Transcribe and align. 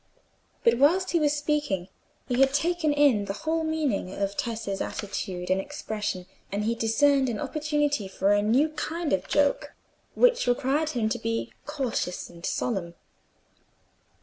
But 0.63 0.79
whilst 0.79 1.11
he 1.11 1.19
was 1.19 1.31
speaking, 1.37 1.87
he 2.27 2.39
had 2.39 2.55
taken 2.55 2.91
in 2.91 3.25
the 3.25 3.33
whole 3.45 3.63
meaning 3.63 4.11
of 4.11 4.35
Tessa's 4.35 4.81
attitude 4.81 5.51
and 5.51 5.61
expression, 5.61 6.25
and 6.51 6.63
he 6.63 6.73
discerned 6.73 7.29
an 7.29 7.39
opportunity 7.39 8.07
for 8.07 8.33
a 8.33 8.41
new 8.41 8.69
kind 8.69 9.13
of 9.13 9.27
joke 9.27 9.73
which 10.15 10.47
required 10.47 10.89
him 10.97 11.07
to 11.09 11.19
be 11.19 11.53
cautious 11.67 12.31
and 12.31 12.47
solemn. 12.47 12.95